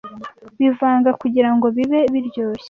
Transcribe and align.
bivanga 0.59 1.09
kugirango 1.21 1.65
bibe 1.75 1.99
biryoshye 2.13 2.59